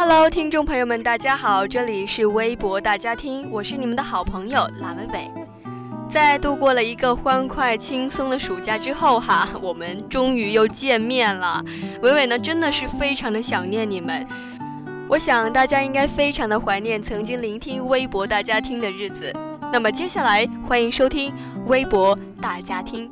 [0.00, 5.28] Hello，听众朋友们，大家好，这里是微博大家听，我是你们的好朋友蓝伟伟。
[6.08, 11.60] 在度过了一个欢快轻松的暑假之后，哈，我们终于又见面了。
[12.00, 14.24] 伟伟呢，真的是非常的想念你们。
[15.08, 19.34] 我想大家应该非常的怀念曾经聆听微博大家听的日子。
[19.72, 21.34] 那么接下来，欢迎收听
[21.66, 23.10] 微博大家听。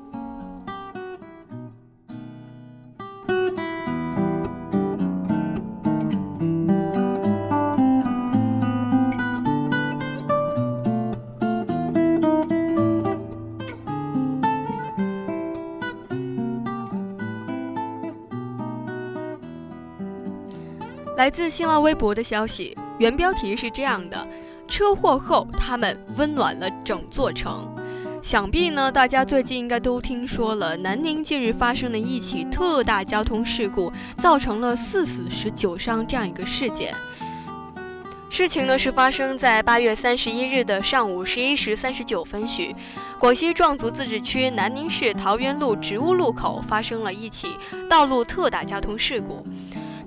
[21.17, 24.29] 来自新浪微博的消息，原标题是这样的：
[24.69, 27.67] 车祸后，他们温暖了整座城。
[28.23, 36.95] 想必呢，大家最近应该都听说了，南宁近日发生的一起特大交通事故，造成了四死十九伤这样一个事件。
[38.29, 42.77] 事情呢是发生在八月三十一日的上午十一时三十九分许，
[43.19, 47.57] 广西壮族自治区南宁市桃源路植物路口发生了一起
[47.89, 49.43] 道路特大交通事故。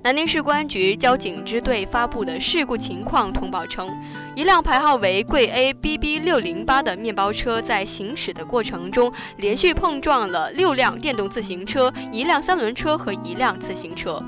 [0.02, 3.86] 南宁市公安局交警支队发布的事故情况通报称，
[4.34, 14.22] 一辆牌号为贵 A B B 六零八的面包车在行驶的过程中，连续碰撞了六辆电动自行车、一辆三轮车和一辆自行车，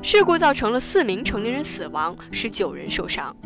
[0.00, 3.36] 事故造成了四名成年人死亡，十九人受伤。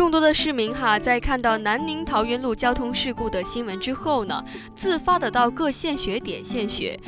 [0.00, 4.42] 众多的市民哈，在看到南宁桃源路交通事故的新闻之后呢，
[4.74, 6.98] 自发的到各献血点献血。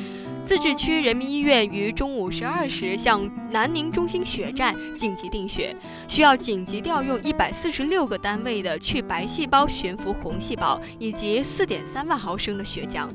[0.45, 5.75] 自治区人民医院于中午十二时向南宁中心血站紧急订血，
[6.07, 13.09] 需要紧急调用一百四十六个单位的去白细胞悬浮红细胞以及四点三万毫升的血浆。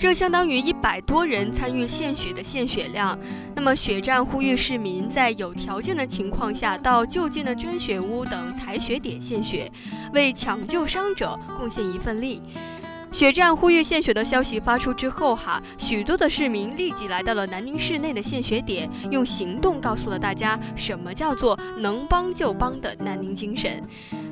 [0.00, 3.18] 这相当于一百多人参与献血的献血量。
[3.54, 9.70] 那么，血站呼吁市民在有条件的情况下，到就近的捐血屋等采血点献血，
[10.14, 12.40] 为抢救伤者贡献一份力。
[13.12, 23.86] 血站呼吁献血的消息发出之后，哈，许多的市民立即来到了南宁市内的献血点，用行动告诉了大家什么叫做能帮就帮的南宁精神。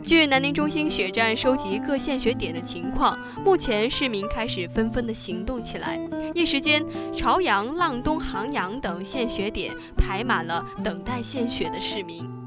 [0.08, 3.14] 据南宁中心血站收集各献血点的情况，
[3.44, 6.00] 目前市民开始纷纷的行动起来。
[6.34, 6.82] 一时间，
[7.14, 12.37] 朝阳、阆东、杭阳等献血点排满了等待献血的市民。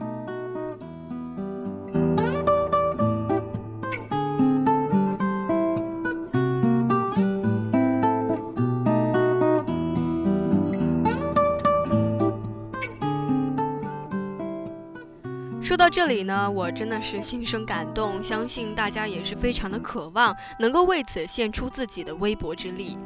[15.62, 22.98] 说到这里呢，我真的是心生感动，相信大家也是非常的渴望能够为此献出自己的微薄之力。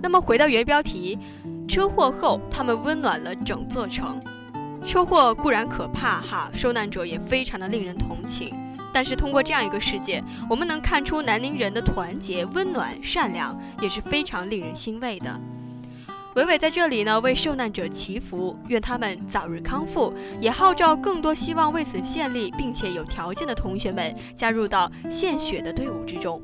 [0.00, 1.18] 那么回到原标题，
[1.66, 4.22] 车祸后他们温暖了整座城。
[4.86, 8.56] 车祸固然可怕哈，受难者也非常的令人同情。
[8.92, 15.40] 但是通过这样一个事件，我们能看出南宁人的团结、温暖、善良，也是非常令人欣慰的。
[16.36, 26.40] 伟伟在这里呢，为受难者祈福，愿他们早日康复，也号召更多希望为此献力并且有条件的同学们加入到献血的队伍之中。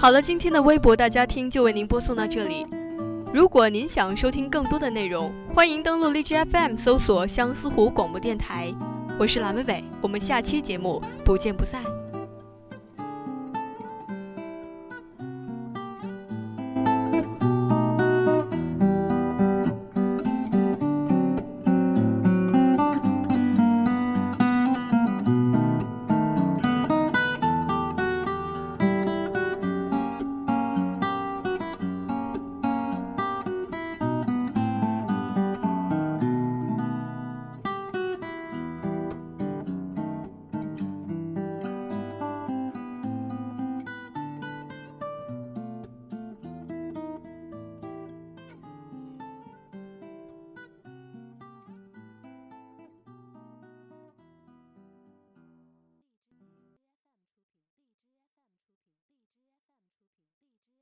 [0.00, 2.66] 好了，今天的微博大家听就为您播送到这里。
[3.34, 8.74] 如果您想收听更多的内容，欢迎登录荔枝 FM 搜索相思湖广播电台。
[9.18, 11.99] 我是蓝伟伟，我们下期节目不见不散。